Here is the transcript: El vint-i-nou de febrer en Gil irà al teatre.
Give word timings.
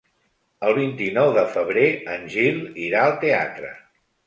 El 0.69 0.71
vint-i-nou 0.77 1.33
de 1.35 1.43
febrer 1.57 1.85
en 2.15 2.27
Gil 2.37 2.59
irà 2.89 3.07
al 3.11 3.17
teatre. 3.27 3.73